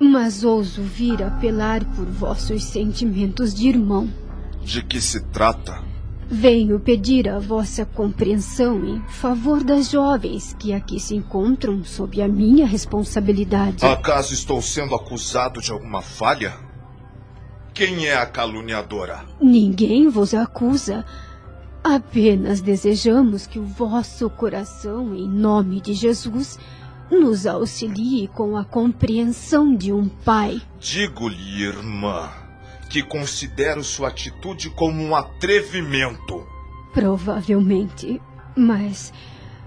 mas 0.00 0.44
ouso 0.44 0.80
vir 0.80 1.22
apelar 1.22 1.84
por 1.94 2.06
vossos 2.06 2.64
sentimentos 2.64 3.52
de 3.52 3.68
irmão. 3.68 4.08
De 4.62 4.82
que 4.82 4.98
se 4.98 5.22
trata? 5.26 5.84
Venho 6.30 6.80
pedir 6.80 7.28
a 7.28 7.38
vossa 7.38 7.84
compreensão 7.84 8.82
em 8.86 9.02
favor 9.08 9.62
das 9.62 9.90
jovens 9.90 10.54
que 10.58 10.72
aqui 10.72 10.98
se 10.98 11.14
encontram 11.14 11.84
sob 11.84 12.22
a 12.22 12.28
minha 12.28 12.66
responsabilidade. 12.66 13.84
Acaso 13.84 14.32
estou 14.32 14.62
sendo 14.62 14.94
acusado 14.94 15.60
de 15.60 15.70
alguma 15.70 16.00
falha? 16.00 16.67
Quem 17.78 18.06
é 18.08 18.16
a 18.16 18.26
caluniadora? 18.26 19.24
Ninguém 19.40 20.08
vos 20.08 20.34
acusa. 20.34 21.04
Apenas 21.84 22.60
desejamos 22.60 23.46
que 23.46 23.60
o 23.60 23.64
vosso 23.64 24.28
coração, 24.28 25.14
em 25.14 25.28
nome 25.28 25.80
de 25.80 25.94
Jesus, 25.94 26.58
nos 27.08 27.46
auxilie 27.46 28.26
com 28.26 28.56
a 28.56 28.64
compreensão 28.64 29.72
de 29.76 29.92
um 29.92 30.08
pai. 30.08 30.60
Digo-lhe, 30.80 31.62
irmã 31.62 32.28
que 32.90 33.00
considero 33.00 33.84
sua 33.84 34.08
atitude 34.08 34.70
como 34.70 35.00
um 35.00 35.14
atrevimento. 35.14 36.44
Provavelmente, 36.92 38.20
mas 38.56 39.12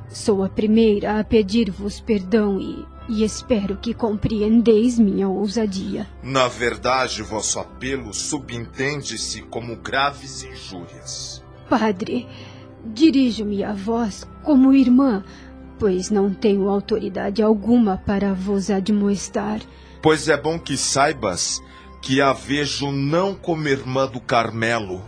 sou 0.09 0.43
a 0.43 0.49
primeira 0.49 1.17
a 1.17 1.23
pedir-vos 1.23 2.01
perdão 2.01 2.59
e, 2.59 2.85
e 3.09 3.23
espero 3.23 3.77
que 3.77 3.93
compreendeis 3.93 4.97
minha 4.99 5.27
ousadia. 5.27 6.07
Na 6.23 6.47
verdade, 6.47 7.21
vosso 7.21 7.59
apelo 7.59 8.13
subentende-se 8.13 9.41
como 9.43 9.75
graves 9.75 10.43
injúrias. 10.43 11.43
Padre, 11.69 12.27
dirijo-me 12.85 13.63
a 13.63 13.73
vós 13.73 14.27
como 14.43 14.73
irmã, 14.73 15.23
pois 15.79 16.09
não 16.09 16.33
tenho 16.33 16.69
autoridade 16.69 17.41
alguma 17.41 17.97
para 17.97 18.33
vos 18.33 18.69
admoestar. 18.69 19.59
Pois 20.01 20.27
é 20.27 20.37
bom 20.37 20.59
que 20.59 20.77
saibas 20.77 21.61
que 22.01 22.19
a 22.19 22.33
vejo 22.33 22.91
não 22.91 23.35
como 23.35 23.67
irmã 23.67 24.07
do 24.07 24.19
Carmelo, 24.19 25.03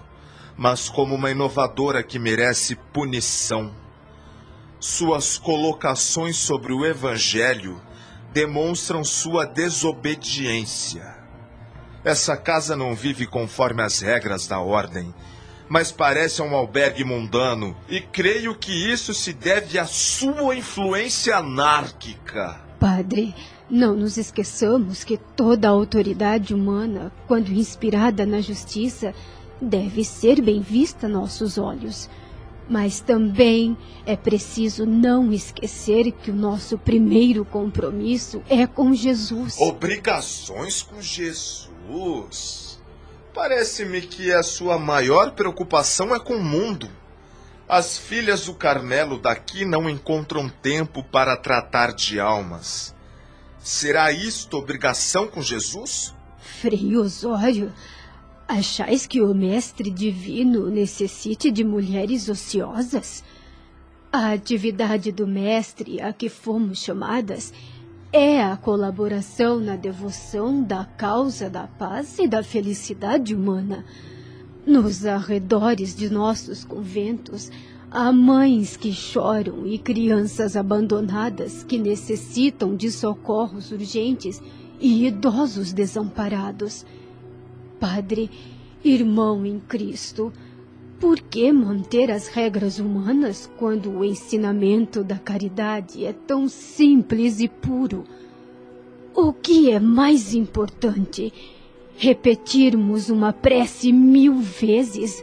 mas 0.56 0.88
como 0.88 1.16
uma 1.16 1.32
inovadora 1.32 2.04
que 2.04 2.20
merece 2.20 2.76
punição. 2.76 3.83
Suas 4.86 5.38
colocações 5.38 6.36
sobre 6.36 6.74
o 6.74 6.86
Evangelho 6.86 7.82
demonstram 8.34 9.02
sua 9.02 9.46
desobediência. 9.46 11.16
Essa 12.04 12.36
casa 12.36 12.76
não 12.76 12.94
vive 12.94 13.26
conforme 13.26 13.82
as 13.82 14.02
regras 14.02 14.46
da 14.46 14.60
ordem, 14.60 15.16
mas 15.70 15.90
parece 15.90 16.42
um 16.42 16.54
albergue 16.54 17.06
mundano, 17.06 17.78
e 17.88 18.02
creio 18.02 18.54
que 18.56 18.74
isso 18.92 19.14
se 19.14 19.32
deve 19.32 19.80
à 19.80 19.86
sua 19.86 20.54
influência 20.54 21.38
anárquica. 21.38 22.60
Padre, 22.78 23.34
não 23.70 23.96
nos 23.96 24.18
esqueçamos 24.18 25.06
que 25.06 25.16
toda 25.16 25.70
autoridade 25.70 26.54
humana, 26.54 27.10
quando 27.26 27.54
inspirada 27.54 28.26
na 28.26 28.42
justiça, 28.42 29.16
deve 29.62 30.04
ser 30.04 30.42
bem 30.42 30.60
vista 30.60 31.06
a 31.06 31.10
nossos 31.10 31.58
olhos. 31.58 32.10
Mas 32.70 33.00
também 33.00 33.78
é 34.06 34.16
preciso 34.16 34.86
não 34.86 35.32
esquecer 35.32 36.12
que 36.12 36.32
o 36.32 36.36
nosso 36.36 36.78
primeiro 36.78 37.44
compromisso 37.44 38.42
é 38.50 38.66
com 38.66 38.94
Jesus. 38.94 39.58
Obrigações 39.60 40.82
com 40.82 41.02
Jesus? 41.02 42.82
Parece-me 43.34 44.02
que 44.02 44.32
a 44.32 44.44
sua 44.44 44.78
maior 44.78 45.32
preocupação 45.32 46.16
é 46.16 46.20
com 46.20 46.36
o 46.36 46.44
mundo. 46.44 46.90
As 47.68 47.98
filhas 47.98 48.46
do 48.46 48.54
Carmelo 48.54 49.20
daqui 49.20 49.66
não 49.66 49.90
encontram 49.90 50.48
tempo 50.48 51.04
para 51.04 51.36
tratar 51.36 51.94
de 51.94 52.20
almas. 52.20 52.94
Será 53.58 54.12
isto 54.12 54.58
obrigação 54.58 55.28
com 55.28 55.42
Jesus? 55.42 56.14
Frei 56.40 56.96
Osório, 56.96 57.74
achais 58.54 59.08
que 59.08 59.20
o 59.20 59.34
Mestre 59.34 59.90
Divino 59.90 60.70
necessite 60.70 61.50
de 61.50 61.64
mulheres 61.64 62.30
ociosas? 62.30 63.24
A 64.12 64.32
atividade 64.32 65.12
do 65.12 65.26
Mestre 65.26 66.00
a 66.00 66.14
que 66.14 66.30
fomos 66.30 66.78
chamadas 66.78 67.52
é 68.12 68.44
a 68.44 68.56
colaboração 68.56 69.60
na 69.60 69.76
devoção 69.76 70.62
da 70.62 70.86
causa 70.86 71.50
da 71.50 71.66
paz 71.66 72.20
e 72.20 72.28
da 72.28 72.44
felicidade 72.44 73.34
humana. 73.34 73.84
Nos 74.68 75.04
arredores 75.04 75.96
de 75.96 76.10
nossos 76.10 76.64
conventos, 76.64 77.50
Há 77.96 78.12
mães 78.12 78.76
que 78.76 78.92
choram 78.92 79.68
e 79.68 79.78
crianças 79.78 80.56
abandonadas 80.56 81.64
que 81.64 81.78
necessitam 81.78 82.76
de 82.76 82.90
socorros 82.90 83.72
urgentes 83.72 84.42
e 84.80 85.06
idosos 85.06 85.72
desamparados. 85.72 86.84
Padre, 87.84 88.32
irmão 88.82 89.46
em 89.46 89.60
Cristo, 89.60 90.32
por 91.02 91.20
que 91.20 91.52
manter 91.52 92.10
as 92.10 92.30
regras 92.30 92.80
humanas 92.80 93.52
quando 93.58 93.92
o 93.92 94.06
ensinamento 94.06 95.04
da 95.04 95.18
caridade 95.18 96.06
é 96.06 96.14
tão 96.14 96.48
simples 96.48 97.42
e 97.42 97.50
puro? 97.50 98.06
O 99.14 99.34
que 99.34 99.70
é 99.70 99.82
mais 99.82 100.34
importante? 100.34 101.34
Repetirmos 101.98 103.10
uma 103.10 103.34
prece 103.34 103.92
mil 103.92 104.36
vezes? 104.36 105.22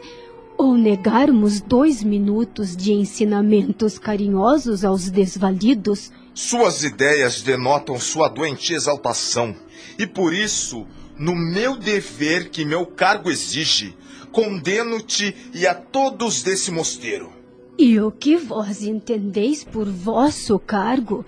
ou 0.55 0.77
negarmos 0.77 1.59
dois 1.59 2.03
minutos 2.03 2.77
de 2.77 2.93
ensinamentos 2.93 3.97
carinhosos 3.97 4.85
aos 4.85 5.09
desvalidos? 5.09 6.11
Suas 6.35 6.83
ideias 6.83 7.41
denotam 7.41 7.99
sua 7.99 8.27
doente 8.27 8.71
exaltação, 8.71 9.55
e 9.97 10.05
por 10.05 10.35
isso, 10.35 10.85
no 11.17 11.35
meu 11.35 11.75
dever 11.75 12.49
que 12.49 12.65
meu 12.65 12.85
cargo 12.85 13.29
exige, 13.29 13.95
condeno-te 14.31 15.35
e 15.53 15.67
a 15.67 15.73
todos 15.73 16.41
desse 16.41 16.71
mosteiro. 16.71 17.31
E 17.77 17.99
o 17.99 18.11
que 18.11 18.35
vós 18.37 18.83
entendeis 18.83 19.63
por 19.63 19.87
vosso 19.87 20.59
cargo? 20.59 21.25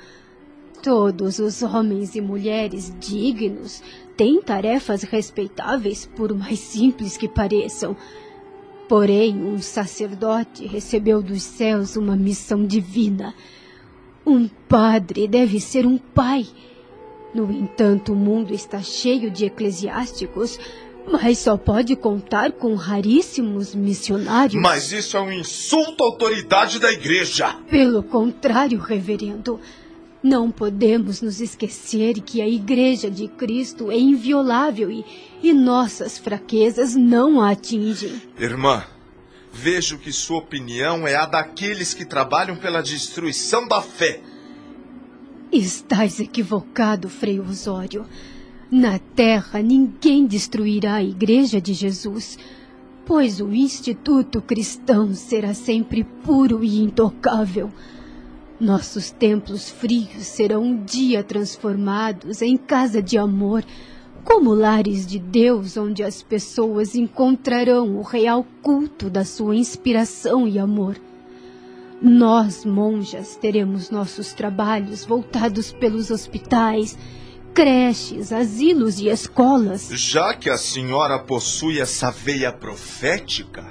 Todos 0.82 1.40
os 1.40 1.62
homens 1.62 2.16
e 2.16 2.22
mulheres 2.22 2.94
dignos 3.00 3.82
têm 4.18 4.42
tarefas 4.42 5.04
respeitáveis, 5.04 6.06
por 6.16 6.34
mais 6.34 6.60
simples 6.60 7.18
que 7.18 7.28
pareçam, 7.28 7.96
Porém, 8.88 9.44
um 9.44 9.60
sacerdote 9.60 10.68
recebeu 10.68 11.22
dos 11.22 11.42
céus 11.42 11.96
uma 11.96 12.16
missão 12.16 12.66
divina. 12.66 13.34
Um 14.26 14.48
padre 14.48 15.28
deve 15.28 15.60
ser 15.60 15.86
um 15.86 15.98
pai. 15.98 16.46
No 17.34 17.52
entanto, 17.52 18.14
o 18.14 18.16
mundo 18.16 18.54
está 18.54 18.82
cheio 18.82 19.32
de 19.32 19.46
eclesiásticos, 19.46 20.60
mas 21.12 21.40
só 21.40 21.58
pode 21.58 21.96
contar 21.96 22.52
com 22.52 22.76
raríssimos 22.76 23.74
missionários. 23.74 24.62
Mas 24.62 24.92
isso 24.92 25.18
é 25.18 25.22
um 25.22 25.32
insulto 25.32 26.04
à 26.04 26.08
autoridade 26.08 26.80
da 26.80 26.92
igreja. 26.92 27.56
Pelo 27.70 28.04
contrário, 28.04 28.80
reverendo. 28.80 29.60
Não 30.22 30.50
podemos 30.50 31.22
nos 31.22 31.42
esquecer 31.42 32.22
que 32.22 32.42
a 32.42 32.48
Igreja 32.48 33.12
de 33.12 33.28
Cristo 33.28 33.92
é 33.92 33.98
inviolável 33.98 34.90
e, 34.90 35.04
e 35.44 35.52
nossas 35.52 36.18
fraquezas 36.18 36.96
não 36.96 37.42
a 37.42 37.52
atingem. 37.52 38.22
Irmã, 38.40 38.86
vejo 39.52 39.98
que 39.98 40.14
sua 40.14 40.38
opinião 40.38 41.06
é 41.06 41.16
a 41.16 41.26
daqueles 41.26 41.94
que 41.94 42.06
trabalham 42.06 42.56
pela 42.56 42.82
destruição 42.82 43.68
da 43.68 43.82
fé. 43.82 44.22
Estás 45.54 46.20
equivocado, 46.20 47.08
Frei 47.08 47.40
Osório. 47.40 48.08
Na 48.72 48.98
terra 48.98 49.62
ninguém 49.62 50.26
destruirá 50.26 50.96
a 50.96 51.04
Igreja 51.04 51.62
de 51.62 51.76
Jesus, 51.76 52.40
pois 53.06 53.40
o 53.40 53.54
Instituto 53.54 54.42
Cristão 54.42 55.14
será 55.14 55.54
sempre 55.54 56.04
puro 56.04 56.64
e 56.64 56.82
intocável. 56.82 57.70
Nossos 58.60 59.12
templos 59.12 59.70
frios 59.70 60.26
serão 60.26 60.64
um 60.64 60.84
dia 60.84 61.24
transformados 61.24 62.42
em 62.42 62.58
casa 62.58 63.00
de 63.00 63.16
amor, 63.16 63.64
como 64.24 64.56
lares 64.56 65.06
de 65.06 65.20
Deus 65.20 65.78
onde 65.78 66.02
as 66.02 66.24
pessoas 66.24 66.96
encontrarão 66.96 67.96
o 67.96 68.02
real 68.02 68.44
culto 68.64 69.08
da 69.08 69.24
sua 69.24 69.56
inspiração 69.56 70.48
e 70.48 70.58
amor. 70.58 71.00
Nós, 72.06 72.66
monjas, 72.66 73.38
teremos 73.38 73.90
nossos 73.90 74.34
trabalhos 74.34 75.06
voltados 75.06 75.72
pelos 75.72 76.12
hospitais, 76.12 76.98
creches, 77.54 78.34
asilos 78.34 79.00
e 79.00 79.08
escolas. 79.08 79.88
Já 79.94 80.34
que 80.34 80.50
a 80.50 80.58
senhora 80.58 81.18
possui 81.18 81.80
essa 81.80 82.12
veia 82.12 82.52
profética, 82.52 83.66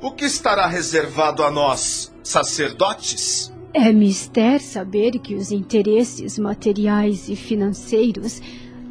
o 0.00 0.10
que 0.10 0.24
estará 0.24 0.66
reservado 0.66 1.42
a 1.42 1.50
nós, 1.50 2.10
sacerdotes? 2.22 3.52
É 3.74 3.92
mister 3.92 4.62
saber 4.62 5.18
que 5.18 5.34
os 5.34 5.52
interesses 5.52 6.38
materiais 6.38 7.28
e 7.28 7.36
financeiros 7.36 8.40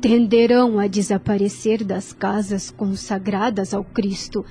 tenderão 0.01 0.77
a 0.77 0.85
desaparecer 0.85 1.83
das 1.83 2.13
casas 2.13 2.69
consagradas 2.69 3.73
ao 3.73 3.83
Cristo. 3.83 4.45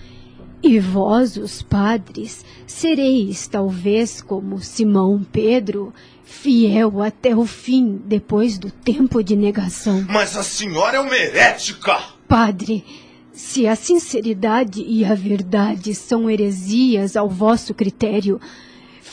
E 0.63 0.79
vós, 0.79 1.37
os 1.37 1.61
padres, 1.61 2.45
sereis 2.67 3.49
talvez 3.49 4.23
como 4.23 4.61
Simão 4.61 5.27
Pedro, 5.33 5.93
fiel 6.25 7.03
até 7.03 7.35
o 7.35 7.45
fim, 7.45 8.01
depois 8.05 8.59
do 8.59 8.71
tempo 8.71 9.25
de 9.25 9.35
negação. 9.35 10.07
Mas 10.09 10.37
a 10.37 10.43
senhora 10.45 10.99
é 10.99 11.01
uma 11.01 11.17
herética! 11.17 12.01
Padre, 12.29 12.85
se 13.33 13.67
a 13.67 13.75
sinceridade 13.75 14.85
e 14.87 15.05
a 15.05 15.15
verdade 15.15 15.95
são 15.95 16.31
heresias 16.31 17.17
ao 17.17 17.29
vosso 17.29 17.75
critério, 17.75 18.41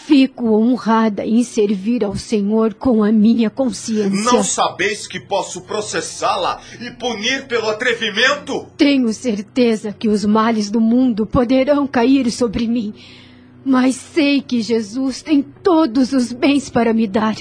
fico 0.10 0.56
honrada 0.56 1.24
em 1.24 1.44
servir 1.44 2.04
ao 2.04 2.16
Senhor 2.16 2.74
com 2.74 3.04
a 3.04 3.12
minha 3.12 3.48
consciência. 3.48 4.10
Não 4.10 4.44
sabeis 4.44 5.06
que 5.06 5.20
posso 5.20 5.62
processá-la 5.62 6.60
e 6.82 6.90
punir 6.90 7.46
pelo 7.46 7.70
atrevimento? 7.70 8.66
Tenho 8.76 9.14
certeza 9.14 9.94
que 9.94 10.10
os 10.10 10.26
males 10.26 10.72
do 10.72 10.82
mundo 10.82 11.28
poderão 11.28 11.86
cair 11.86 12.32
sobre 12.32 12.68
mim 12.68 12.92
mas 13.64 13.98
sei 13.98 14.42
que 14.42 14.62
Jesus 14.62 15.22
tem 15.22 15.44
todos 15.44 16.14
os 16.14 16.32
bens 16.32 16.70
para 16.70 16.94
me 16.94 17.06
dar. 17.06 17.36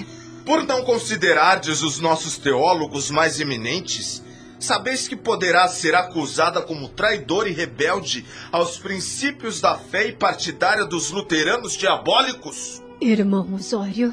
Por 0.44 0.64
não 0.64 0.83
considerardes 0.83 1.81
os 1.81 2.00
nossos 2.00 2.37
teólogos 2.37 3.09
mais 3.09 3.40
eminentes, 3.40 4.22
sabeis 4.59 5.07
que 5.07 5.16
poderá 5.16 5.66
ser 5.68 5.94
acusada 5.94 6.61
como 6.62 6.88
traidor 6.88 7.47
e 7.47 7.53
rebelde 7.53 8.25
aos 8.51 8.79
princípios 8.79 9.61
da 9.61 9.77
fé 9.77 10.09
e 10.09 10.12
partidária 10.12 10.85
dos 10.85 11.11
luteranos 11.11 11.75
diabólicos? 11.75 12.83
Irmão 13.01 13.55
Osório, 13.55 14.12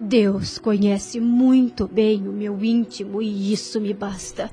Deus 0.00 0.58
conhece 0.58 1.20
muito 1.20 1.86
bem 1.86 2.26
o 2.26 2.32
meu 2.32 2.64
íntimo 2.64 3.20
e 3.20 3.52
isso 3.52 3.78
me 3.80 3.92
basta. 3.92 4.50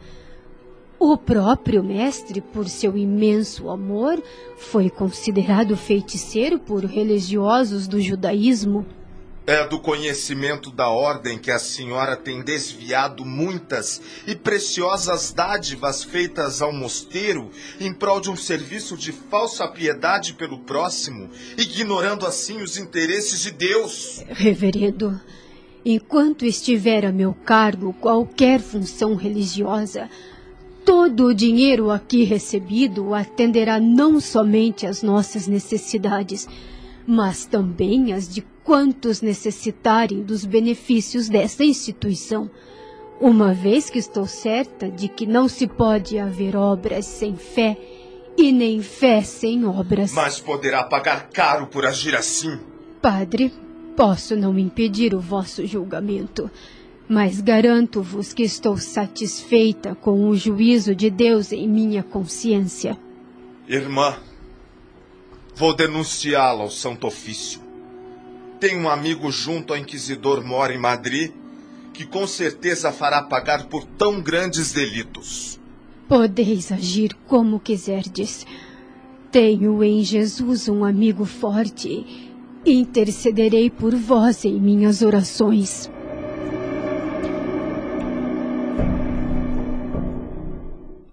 O 0.99 1.15
próprio 1.15 1.83
mestre, 1.83 2.41
por 2.41 2.67
seu 2.67 2.97
imenso 2.97 3.69
amor, 3.69 4.21
foi 4.57 4.89
considerado 4.89 5.77
feiticeiro 5.77 6.57
por 6.57 6.83
religiosos 6.83 7.87
do 7.87 8.01
judaísmo. 8.01 8.85
É 9.47 9.65
do 9.65 9.79
conhecimento 9.79 10.69
da 10.69 10.89
ordem 10.89 11.39
que 11.39 11.49
a 11.49 11.57
senhora 11.57 12.17
tem 12.17 12.43
desviado 12.43 13.23
muitas 13.23 14.01
e 14.27 14.35
preciosas 14.35 15.31
dádivas 15.31 16.03
feitas 16.03 16.61
ao 16.61 16.73
mosteiro 16.73 17.49
em 17.79 17.93
prol 17.93 18.19
de 18.19 18.29
um 18.29 18.35
serviço 18.35 18.97
de 18.97 19.13
falsa 19.13 19.65
piedade 19.65 20.33
pelo 20.33 20.59
próximo, 20.59 21.29
ignorando 21.57 22.25
assim 22.25 22.61
os 22.61 22.77
interesses 22.77 23.39
de 23.39 23.51
Deus. 23.51 24.21
Reverendo, 24.27 25.17
enquanto 25.85 26.45
estiver 26.45 27.05
a 27.05 27.13
meu 27.13 27.33
cargo 27.33 27.93
qualquer 27.93 28.59
função 28.59 29.15
religiosa, 29.15 30.09
Todo 30.87 31.25
o 31.25 31.33
dinheiro 31.33 31.91
aqui 31.91 32.23
recebido 32.23 33.13
atenderá 33.13 33.77
não 33.77 34.21
somente 34.21 34.87
às 34.87 35.03
nossas 35.03 35.45
necessidades, 35.45 36.47
mas 37.05 37.45
também 37.45 38.13
às 38.13 38.25
de 38.25 38.41
quantos 38.67 39.21
necessitarem 39.21 40.23
dos 40.23 40.43
benefícios 40.43 41.29
desta 41.29 41.63
instituição. 41.63 42.51
Uma 43.17 43.53
vez 43.53 43.89
que 43.89 43.97
estou 43.97 44.27
certa 44.27 44.91
de 44.91 45.07
que 45.07 45.25
não 45.25 45.47
se 45.47 45.67
pode 45.67 46.19
haver 46.19 46.53
obras 46.53 47.05
sem 47.05 47.37
fé 47.37 47.77
e 48.37 48.51
nem 48.51 48.81
fé 48.81 49.21
sem 49.21 49.65
obras. 49.65 50.11
Mas 50.11 50.41
poderá 50.41 50.83
pagar 50.83 51.29
caro 51.29 51.67
por 51.67 51.85
agir 51.85 52.13
assim. 52.13 52.59
Padre, 53.01 53.53
posso 53.95 54.35
não 54.35 54.59
impedir 54.59 55.15
o 55.15 55.19
vosso 55.21 55.65
julgamento 55.65 56.51
mas 57.09 57.39
garanto-vos 57.39 58.33
que 58.33 58.43
estou 58.43 58.75
satisfeita 58.75 59.95
com 59.95 60.27
o 60.27 60.35
juízo 60.35 60.93
de 60.93 61.09
Deus 61.09 61.53
em 61.53 61.65
minha 61.65 62.03
consciência. 62.03 62.99
Irmã, 63.65 64.17
vou 65.55 65.73
denunciá-la 65.73 66.63
ao 66.63 66.69
Santo 66.69 67.07
Ofício. 67.07 67.66
Tenho 68.59 68.81
um 68.81 68.89
amigo 68.89 69.31
junto 69.31 69.73
ao 69.73 69.79
Inquisidor 69.79 70.43
Mora 70.43 70.73
em 70.73 70.79
Madrid 70.79 71.31
que 71.93 72.05
com 72.05 72.27
certeza 72.27 72.91
fará 72.91 73.23
pagar 73.23 73.65
por 73.65 73.83
tão 73.83 74.21
grandes 74.21 74.71
delitos. 74.71 75.59
Podeis 76.07 76.71
agir 76.71 77.13
como 77.27 77.59
quiserdes. 77.59 78.45
Tenho 79.31 79.83
em 79.83 80.03
Jesus 80.03 80.69
um 80.69 80.85
amigo 80.85 81.25
forte. 81.25 82.31
Intercederei 82.65 83.69
por 83.69 83.95
vós 83.95 84.45
em 84.45 84.59
minhas 84.59 85.01
orações. 85.01 85.89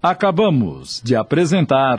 Acabamos 0.02 1.00
de 1.02 1.16
apresentar. 1.16 1.98